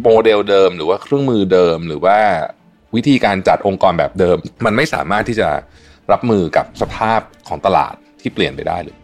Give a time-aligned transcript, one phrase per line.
[0.00, 2.18] โมเดลเดิมหรือว่าเครื่องมือเดิมหรือว่า
[2.94, 5.48] วิธีการจัดองค์กรแบบเดิม มันไม่สามารถที่จะ
[6.12, 8.96] รับมือกับสภาพของตลาดที่เปลี่ยนไปได้เลย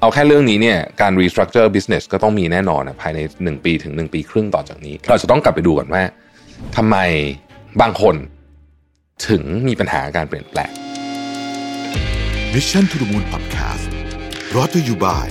[0.00, 6.02] เอาแค่เรื่องนี้เนี่ยการ restructure business ก็ต้องมีแน่นอนนะภายใน 1 ปีถึง 1 ปีครึ่งต่อจากนี้ เราจะต้องกลับไปดูก่อนว่า
[6.76, 6.96] ทำไม
[7.80, 8.16] บางคน
[9.28, 10.72] ถึงมีปัญหาการเปลี่ยนแปลง
[12.54, 13.84] Mission to the Moon Podcast
[14.50, 15.26] brought to you by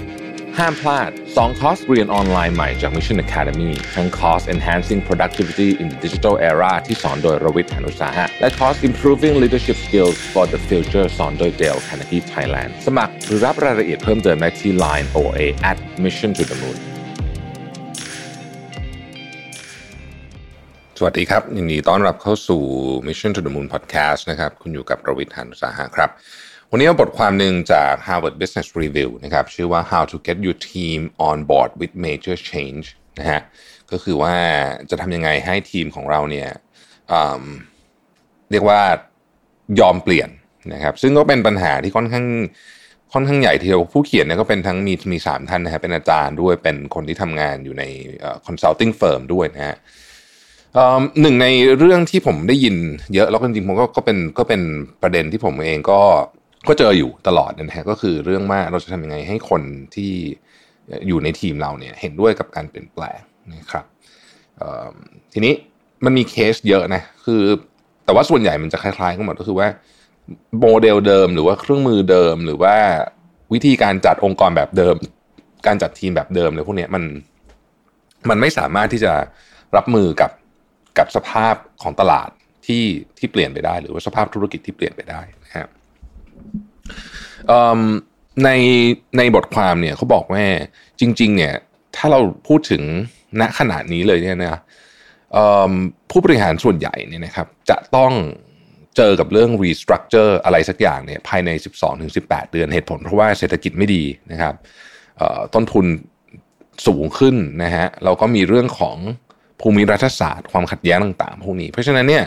[0.59, 8.75] ห้ามพลาด 2 คอร์สเรียนออนไลน์ใหม่จาก Mission Academy ทั้งคอร์ส Enhancing Productivity in the Digital Era ที่สอนโดยรวิศ หาญอุตสาหะ และคอร์ส
[8.89, 16.31] Improving Leadership Skills for the Future สอนโดย Dale Carnegie Thailand สมัครหรือรับรายละเอียดเพิ่มเติมได้ที่ Line OA at Mission
[16.37, 16.78] to the Moon
[20.97, 22.61] สวัสดีครับยินดีต้อนรับเข้าสู่
[23.07, 26.11] Mission to the Moon Podcast นะครับ คุณอยู่กับรวิศ หาญอุตสาหะครับ
[26.75, 32.86] วันนี้เอาบทความหนึ่งจาก Harvard Business Review นะครับชื่อว่า How to get your team on board with major change
[33.19, 33.41] นะฮะ
[33.91, 34.33] ก็คือว่า
[34.89, 36.50] จะทำยังไงให้ทีมของเราเนี่ย
[38.52, 38.80] เรียกว่า
[39.80, 40.30] ยอมเปลี่ยน
[40.73, 42.25] นะครับซึ่งก็เป็นปัญหาที่ค่อนข้าง
[43.14, 47.83] ค่อนข้างใหญ่ทีเดียวผู้เขียนเนี่ยก็เป็นทั้งมีมีสามท่านนะฮะเป็นอาจารย์ด้วยเป็นคนที่ทำงานอยู่ใน
[48.48, 49.76] consulting firm ด้วยนะฮะ
[51.22, 52.76] หนึ่งในเรื่องที่ผมได้ยิน
[53.14, 54.61] เยอะแล้วจริงๆผมก็ก็เป็นก็เป็น
[55.02, 56.02] ประเด็นที่ผมเองก็
[56.67, 59.61] ก็เจออยู่ตลอดนะฮะก็คือเรื่องว่าเราจะทำยังไงให้คน
[59.95, 60.11] ที่
[61.08, 63.20] อยู่ในทีมเราเนี่ยเห็นด้วยกับการเปลี่ยนแปลง
[63.55, 63.86] นะครับ
[65.33, 65.53] ทีนี้
[66.05, 67.42] มันมีเคสเยอะนะคือ
[68.05, 69.67] แต่ว่าส่วนใหญ่มันจะคล้ายๆกันหมดก็คือว่า
[70.61, 72.75] โมเดลเดิมหรือว่าเครื่องมือเดิมหรือว่า
[73.53, 74.95] วิธีการจัดองค์กรแบบเดิม
[75.67, 77.03] การจัดทีมแบบเดิมเลยพวกนี้มัน
[78.30, 79.14] มันไม่สามารถที่จะ
[79.75, 80.31] รับมือกับ
[80.98, 82.30] กับสภาพของตลาด
[82.66, 82.83] ที่
[83.17, 85.67] ที่เปลี่ยนไปได้ หรือว่าสภาพธุรกิจที่เปลี่ยนไปได้นะครับ
[88.44, 88.49] ใน
[89.17, 90.45] ในบทความเนี่ยเขาบอกว่า
[90.99, 91.53] จริง ๆ เนี่ย
[91.95, 92.83] ถ้าเราพูดถึง
[93.41, 94.59] ณขนาดนี้เลยเนี่ยนะ
[96.09, 98.14] ผู้บริหารส่วนใหญ่เนี่ยนะครับ จะต้อง
[98.97, 101.49] เจอกับเรื่อง restructure อะไรสักอย่างเนี่ยภายใน
[102.02, 104.53] 12-18 เดือนเหตุผลเพราะว่าเศรษฐกิจไม่ดีนะครับ
[105.53, 105.86] ต้นทุน
[106.87, 108.98] สูงขึ้นนะฮะเราก็มีเรื่องของ
[109.61, 112.26] ภูมิรัฐศาสตร์ความขัดแย้งต่างๆ พวกนี้ เพราะฉะนั้นเนี่ย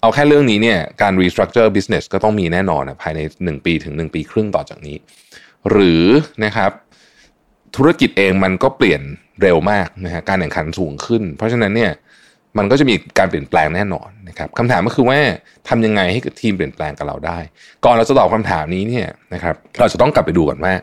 [0.00, 4.96] เอาแค่เรื่องนี้เนี่ยการ restructure business ก็ต้องมีแน่นอนนะภายใน 1 ปีถึง 1 ปีครึ่งต่อจากนี้
[5.70, 6.04] หรือ
[6.44, 6.70] นะครับ
[7.76, 9.02] ธุรกิจเองมันก็เปลี่ยน
[9.42, 11.92] เร็วมากนะฮะการแข่งขันสูงขึ้น เพราะฉะนั้นเนี่ย
[12.58, 15.18] มันก็จะมีการเปลี่ยนแปลงแน่นอนนะครับคำถามก็คือว่า
[15.68, 17.38] ทำยังไงให้ทีมเปลี่ยนแปลงกับเราได้
[17.84, 20.74] ก่อนเราจะตอบคำถามนี้เนี่ยนะครับเราจะต้องกลับไปดูก่อนว่า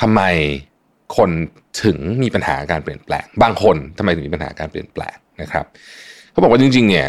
[0.00, 0.20] ทำไม
[1.16, 1.30] คน
[1.82, 5.64] ถึงมีปัญหาการเปลี่ยนแปลง บางคนทำไมถึงมีปัญหาการเปลี่ยนแปลงนะครับ
[6.30, 7.08] เขาบอกว่าจริงๆเนี่ย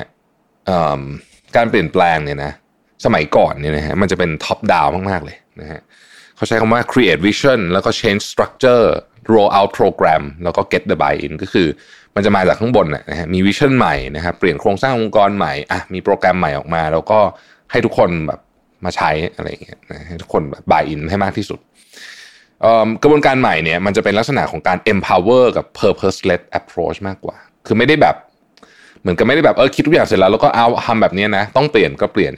[1.58, 2.52] การเปลี่ยนแปลงเนี่ยนะ
[3.06, 5.82] สมัยก่อนเนี่ยนะฮะมันจะเป็นท็อปดาวมาก ๆ เลยนะฮะ
[6.36, 8.86] เขาใช้คำว่า create vision แล้วก็ change structure
[9.34, 11.68] roll out program แล้วก็ get the buy in ก็คือ
[12.16, 17.20] มันจะมาจากข้างบนนะฮะมีวิชั่นใหม่นะครับเปลี่ยนโครงสร้างองค์กรใหม่อะมีโปรแกรมใหม่ออกมา แล้วก็
[17.72, 18.40] ให้ทุกคนแบบ
[18.86, 21.60] มาใช้อะไรอย่างเงี้ยนะให้ทุกคนแบบ buy in ให้มากที่สุด
[23.02, 28.16] กระบวนการใหม่เนี่ยมันจะเป็นลักษณะของการ empower กับ purpose led approach มากกว่า คือไม่ได้แบบ
[29.04, 32.32] เหมือนกับไม่ได้แบบเออคิดทุกอย่างเสร็จแล้วแล้วก็เอาทำแบบนี้นะ ต้องเปลี่ยนก็เปลี่ยน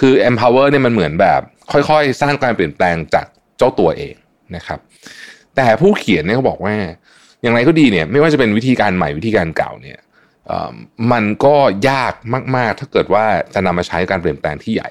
[0.00, 1.40] คือ empower เนี่ยมันเหมือนแบบ
[1.72, 3.26] ค่อยๆ สร้างการเปลี่ยนแปลงจาก
[3.58, 4.14] เจ้าตัวเอง
[4.56, 4.78] นะครับ
[5.56, 6.74] แต่ผู้เขียนเนี่ยเขาบอกว่า
[7.42, 9.98] อย่างไรก็ดีเนี่ยไม่ว่าจะเป็นวิธีการใหม่วิธีการเก่าเนี่ย
[11.12, 11.54] มันก็
[11.90, 12.14] ยาก
[12.56, 14.90] มาก ๆ ถ้าเกิดว่าจะนำมาใช้การเปลี่ยนแปลงที่ใหญ่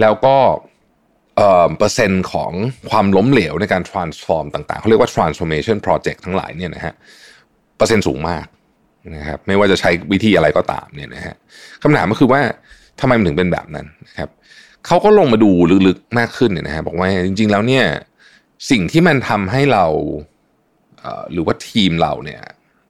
[0.00, 0.36] แล้วก็
[1.36, 2.52] เปอร์เซ็นต์ของ
[2.90, 6.94] ความล้มเหลวในการ transform ต่าง ๆเขาเรียกว่า transformation project ทั้งหลายเนี่ยนะฮะ
[7.76, 8.46] เปอร์เซ็นต์สูงมาก
[9.16, 11.34] นะครับไม่ว่าจะใช้วิธีอะไรก็ตามเนี่ยนะฮะ
[11.82, 12.40] คำถามก็คือว่า
[13.00, 14.30] ทำไมมันถึงเป็นแบบนั้นนะครับ
[14.86, 15.50] เขาก็ลงมาดู
[15.86, 17.84] ลึกๆมากขึ้นเนี่ยนะฮะบอกว่าจริง ๆ แล้วเนี่ย
[18.70, 19.86] สิ่งที่มันทำให้เรา
[21.32, 22.40] หรือว่าทีมเราเนี่ย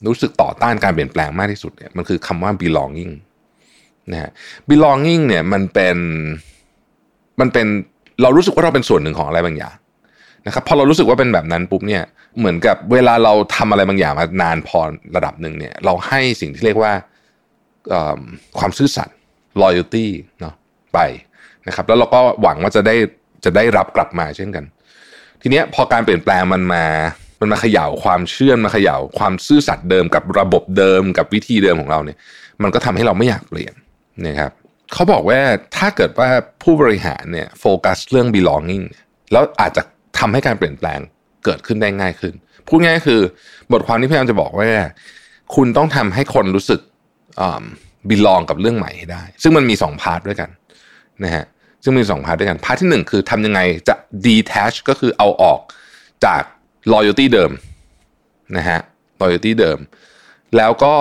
[0.06, 3.12] รู้สึกต่อต้านการเปลี่ยนแปลงมากที่สุดเนี่ยมันคือคำว่า belonging
[4.12, 4.30] นะฮะ
[4.70, 5.96] belonging เนี่ยมันเป็น
[7.40, 7.66] มันเป็น
[8.22, 9.76] เรารู้สึกว่าเราเป็นส่วนหนึ่งของอะไรบางอย่าง
[10.48, 12.02] นะครับพอเรารู้สึกว่าเป็นแบบนั้นปุ๊บเนี่ย
[12.38, 14.78] เหมือนกับเวลาเราทำอะไรบางอย่างมานานพอ
[15.16, 16.92] ระดับหนึ่งเนี่ยเราให้สิ่งที่เรียกว่า
[18.58, 19.16] ความซื่อสัตย์
[19.62, 20.06] loyalty
[20.40, 20.54] เนาะ
[20.94, 20.98] ไป
[21.66, 22.94] นะครับ แล้วเราก็หวังว่าจะได้
[23.44, 24.64] จะได้รับกลับมาเช่นกัน
[25.42, 26.84] ทีเนี้ยพอการเปลี่ยนแปลงมันมา
[27.40, 32.18] มันมาเขย่าความเชื่อมาเขย่าความซื่อสัตย์เดิมกับระบบเดิมกับวิธีเดิมของเราเนี่ย
[32.62, 33.74] มันก็ทำให้เราไม่อยากเปลี่ยน
[34.26, 34.52] นะครับ
[34.92, 35.40] เขาบอกว่า
[35.76, 36.28] ถ้าเกิดว่า
[36.62, 38.84] ผู้บริหารเนี่ยโฟกัสเรื่อง belonging
[39.32, 39.82] แล้วอาจจะ
[40.18, 41.00] ทำให้การเปลี่ยนแปลง
[41.44, 42.34] เกิดขึ้นได้ง่ายขึ้น
[42.66, 43.20] พูดง่ายคือ
[43.72, 44.68] บทความที่พยายามจะบอกว่า
[45.54, 46.80] คุณต้องทำให้คนรู้สึก
[48.08, 50.50] บิลองกับเรื่องใหม่ให้ได้ ซึ่งมันมีสองพาร์ทด้วยกัน
[51.24, 51.44] นะฮะ
[51.82, 53.94] ซึ่งมีสอง part ด้วยกัน part ที่หนึ่งคือทำยังไงจะ
[54.26, 55.60] detach ก็คือเอาออก
[56.24, 56.42] จาก
[56.92, 57.50] loyalty เดิม
[58.56, 58.80] นะฮะ
[59.20, 59.78] loyalty เดิม
[60.56, 60.94] แล้วก็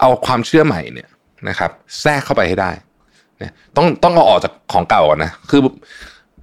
[0.00, 1.08] เอาความเชื่อใหม่เนี่ย
[1.48, 1.70] นะครับ
[2.00, 2.70] แทรกเข้าไปให้ได้
[3.40, 5.60] นะต้องต้องเอาออกจากของเก่าก่อนนะคือ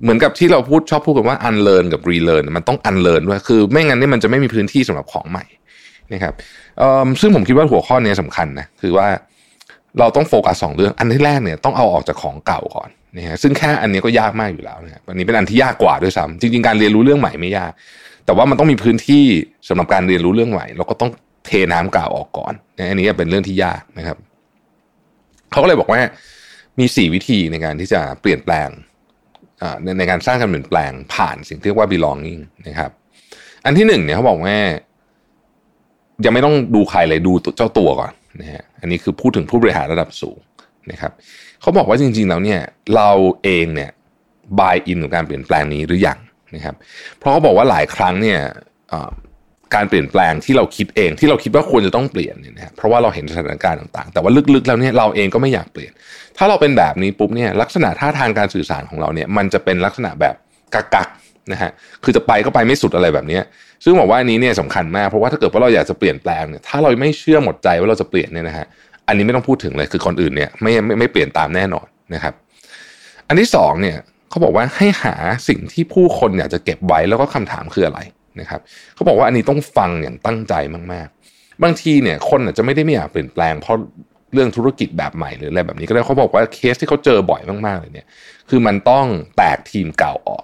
[0.04, 5.46] เหมือนกับที่เราพูดชอบพูดกันว่า unlearn กับ relearn มันต้อง unlearn ด้วยคือ ไม่งั้นนี่มันจะไม่มีพื้นที่สำหรับของใหม่
[6.14, 6.34] นะครับ
[7.22, 9.08] ซึ่งผมคิดว่าหัวข้อนี้สำคัญนะคือว่า
[10.00, 17.72] เราต้องโฟกัสสองเรื่องอันที่แรกเนี่ยต้องเอาออกจากของเก่าก่อนนะฮะซึ่งแค่อันนี้ก็ยากมากอยู่แล้วนะครับอันนี้เป็นอันที่ยากกว่าด้วยซ้ำจริง ๆ การเรียนรู้เรื่องใหม่ไม่ยาก
[18.26, 19.24] แต่ว่ามันต้องมีพื้นที่
[19.68, 21.10] สำหรับการเรียนรู้เรื่องใหม่เราก็ต้อง
[21.46, 24.18] เทน้ำเก่าออกก่อนนะอันนี้เป็นเรื่องที่ยากนะครับ
[25.52, 26.00] เขาก็เลยบอกว่า
[26.80, 28.70] มีสี่วิธีในการที่จะเปลี่ยนแปลง
[29.84, 32.92] ในในการสร้างการเปลี่ยนแปลงผ่านสิ่งที่เรียกว่า belonging นะครับ
[33.66, 34.58] อันที่หนึ่งเนี่ยเขาบอกว่า
[36.26, 38.12] ยังไม่ต้องดูใครเลยดูเจ้าตัวก่อน
[38.42, 40.40] นะฮะอันนี้คือพูดถึงผู้บริหารระดับสูง
[40.92, 41.12] นะครับ
[41.62, 42.62] เขาบอกว่าจริงๆแล้วเนี่ย
[42.96, 43.12] เรา
[43.44, 43.92] เองเนี่ย
[44.60, 46.20] บายอินกับการเปลี่ยนแปลงนี้หรือยัง
[46.56, 46.76] นะครับ
[47.18, 48.40] เพราะเขาบอกว่าหลายครั้งเนี่ย
[49.76, 55.92] การเปลี่ยนแปลงที่เราคิดเองที่เราคิดว่าควรจะต้องเปลี่ยนเนี่ยนะเพราะว่าเราเห็นสถานการณ์ต่างๆ แต่ว่าลึกๆแล้วเนี่ยเราเองก็ไม่อยากเปลี่ยน
[56.38, 60.36] ถ้าเราเป็นแบบนี้ปุ๊บเนี่ยลักษณะท่าทางการสื่อสารของเราเนี่ยมันจะเป็นลักษณะแบบ
[60.74, 61.72] กักๆนะฮะ
[62.04, 63.40] คือจะไปก็ไปไม่สุดอะไรแบบนี้
[63.84, 68.66] ซึ่งบอกว่าอันนี้เนี่ยสำคัญมากเพราะว่าถ้าเกิดว่าเราอยากจะเปลี่ยนแปลงเนี่ยถ้าเราไม่เชื่อหมดใจว่าเราจะเปลี่ยนเนี่ยนะฮะ
[69.08, 72.34] อันนี้ไม่ต้องพูดถึงเลยคือคนอื่นเนี่ยไม่ไม่ไม่เปลี่ยนตามแน่นอนนะครับ
[73.28, 73.98] อันที่สองเนี่ย
[74.30, 75.16] เขาบอกว่าให้หา
[75.48, 78.00] สิ่งที่ผู้คนอยากจะเก็บไว้แล้วก็คำถามคืออะไร
[78.40, 78.62] นะครับ
[78.96, 80.54] เขาบอกว่าอันนี้ต้องฟังอย่างตั้งใจ
[80.94, 83.78] มากๆ บางทีเนี่ยคนอาจจะไม่ได้ไม่อยากเปลี่ยนแปลงเพราะ
[84.34, 88.08] เรื่องธุรกิจแบบใหม่หรืออะไรแบบนี้ก็ได้เขาบอกว่าเคสที่เขาเจอบ่อยมากๆเลยเนี่ย
[88.50, 89.06] คือมันต้อง
[89.38, 90.44] แตกทีมเก่าออก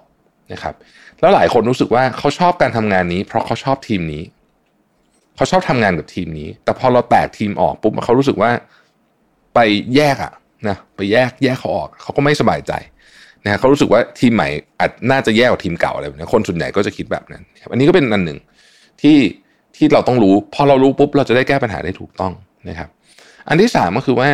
[0.52, 0.74] นะครับ
[1.20, 4.22] แล้วหลายคนรู้สึกว่าเขาชอบการทำงานนี้ เพราะเขาชอบทีมนี้
[5.36, 8.50] เขาชอบทำงานกับทีมนี้ แต่พอเราแตกทีมออกปุ๊บเขารู้สึกว่า
[9.54, 9.58] ไป
[9.96, 10.32] แยกอะ
[10.68, 12.72] นะไปแยกแยกเขาออกเขาก็ไม่สบายใจ
[13.44, 14.48] นะเขารู้สึกว่าทีมใหม่
[14.80, 18.38] อาจน่าจะแย่กว่าทีมเก่าอะไรแบบนี้คนส่วนใหญ่ก็จะคิดแบบนั้นอันนี้ก็เป็นอันหนึ่ง
[19.02, 19.18] ที่
[19.76, 22.32] ที่เราต้องรู้พอเรารู้ปุ๊บเราจะได้แก้ปัญหาได้ถูกต้อง
[22.68, 22.88] นะครับ
[23.48, 24.30] อันที่สามก็คือว่า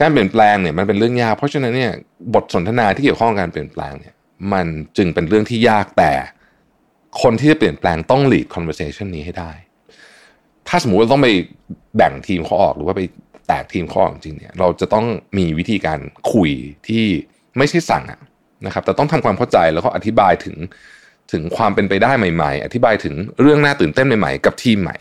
[0.00, 1.92] การเปลี่ยนแปลงเนี่ยมันเป็นเรื่องยากเพราะฉะนั้นเนี่ย
[2.34, 4.14] บทสนทนาที่เกี่ยวข้องกับการเปลี่ยนแปลงเนี่ย
[4.52, 4.66] มัน
[4.96, 6.12] จึงเป็นเรื่องที่ยากแต่
[7.22, 9.50] คนที่จะเปลี่ยนแปลงต้อง lead conversation นี้ให้ได้
[10.68, 11.28] ถ้าสมมุติเราต้องไป
[11.96, 13.02] แบ่งทีมเขาออกหรือว่าไป
[13.48, 15.06] แตกทีมเขาออกจริงเนี่ยเราจะต้อง
[15.38, 16.00] มีวิธีการ
[16.32, 16.50] คุย
[16.88, 17.04] ที่
[17.58, 18.04] ไม่ใช่สั่ง
[18.66, 20.56] นะครับ แต่ต้องทำความเข้าใจแล้วก็อธิบายถึง
[21.32, 24.96] ถึงความเป็นไปได้ใหม่ๆ อธิบายถึงเรื่องน่าตื่นเต้นใหม่ๆ กับทีมใหม่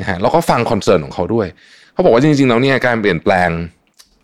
[0.00, 1.46] นะฮะแล้วก็ฟังคอนเซิร์นของเขาด้วย
[1.92, 3.50] เขาบอกว่าจริงๆแล้วเนี่ยการเปลี่ยนแปลง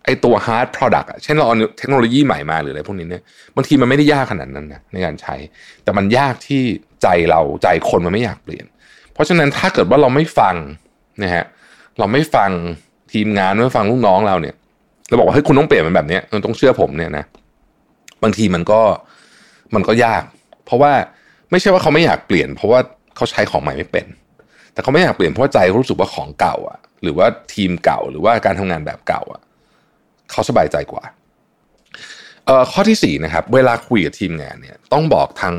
[0.05, 3.23] ไอ้ตัว hard product อะเช่นเราเอาเทคโนโลยีใหม่มาหรืออะไรพวกนี้เนี่ย
[3.55, 5.35] บางทีมันไม่ได้ยากขนาดนั้นนะในการใช้
[5.83, 6.61] แต่มันยากที่
[7.01, 8.65] ใจเราใจคนมันไม่อยากเปลี่ยน
[9.13, 10.55] เพราะฉะนั้นถ้าเกิดว่าเราไม่ฟัง
[11.23, 11.45] นะฮะ
[11.99, 12.49] เราไม่ฟัง
[13.13, 14.55] ทีมงานไม่ฟังลูกน้องเราเนี่ย
[15.11, 17.25] เราบอกว่าเฮ้ยคุณต้องเปลี่ยนมันแบบนี้คุณต้องเชื่อผมเนี่ยนะ
[18.23, 18.81] บางทีมันก็
[19.75, 20.23] มันก็ยาก
[20.65, 20.91] เพราะว่า
[21.51, 22.79] ไม่ใช่ว่าเขาไม่อยากเปลี่ยน เพราะว่า
[23.15, 24.05] เขาใช้ของใหม่ไม่เป็น
[24.73, 29.41] แต่เขาไม่อยากเปลี่ยนเพราะใจเขารู้สึกว่าของเก่าอะ หรือว่าทีมเก่าหรือว่าการทำงานแบบเก่าอะ
[30.31, 31.03] เขาสบายใจกว่า
[32.45, 35.55] เอ่อข้อที่สี่นะครับ เวลาคุยกับทีมงานเนี่ย ต้องบอกทั้ง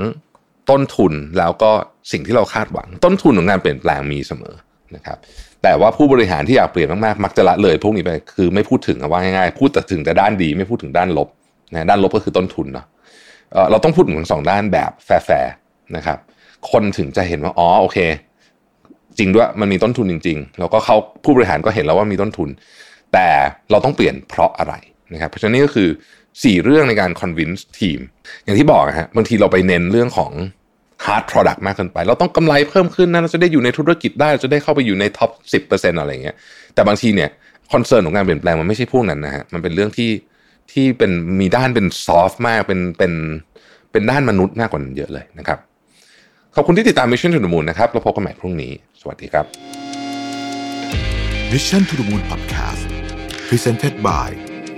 [0.70, 1.70] ต้นทุนแล้วก็
[2.12, 4.54] สิ่งที่เราคาดหวัง ต้นทุนของงานเปลี่ยนแปลงมีเสมอ
[4.96, 5.18] นะครับ
[5.62, 11.28] แต่ว่าผู้บริหารที่อยากเปลี่ยนมากๆมักจะละเลย พวกนี้ไปคือไม่พูดถึงว่าง่ายๆพูดแต่ถึงแต่ด้านดีไม่พูดถึงด้านลบ
[11.72, 12.86] นะด้านลบก็คือต้นทุนเนาะ
[13.70, 15.52] เราต้องพูดถึงสองด้านแบบแฟร์
[15.96, 16.18] นะครับ
[16.70, 17.98] คนถึงจะเห็นว่าอ๋อโอเค
[19.18, 22.48] จริงด้วยมันมีต้นทุนจริง ๆ แล้วก็เขาผู้บริหารก็เห็นแล้วว่ามีต้นทุน
[23.12, 23.28] แต่
[23.70, 24.74] เราต้องเปลี่ยนเพราะอะไร
[25.12, 25.88] นะครับ เพราะฉะนั้นนี่ก็คือ
[26.26, 27.98] 4 เรื่องในการ convince ทีม
[28.44, 30.32] อย่างที่บอกนะฮะบางทีเราไปเน้นเรื่องของ
[31.04, 35.58] hard product มากเกินไป เราต้องกำไรเพิ่มขึ้นนะเราจะได้อยู่ในธุรกิจได้เราจะได้เข้าไปอยู่ใน top สิบ
[36.00, 36.36] อะไรเงี้ย
[36.74, 37.30] แต่บางทีเนี่ย
[37.72, 40.10] concern ของการเปลี่ยนแปลงมันไม่ใช่พวกนั้นนะฮะมันเป็นเรื่องที่
[40.72, 43.12] ที่เป็นมีด้านเป็น soft มากเป็นเป็น
[43.92, 45.58] เป็นด้านมนุษย์มากกว่านั้นเยอะเลยนะครับ
[46.54, 49.46] ขอบคุณที่ติดตาม Mission to the Moon นะครับ แล้วพบกันใหม่พรุ่งนี้ สวัสดีครับ
[51.52, 52.82] Mission to the Moon Podcast
[53.48, 54.51] Presented by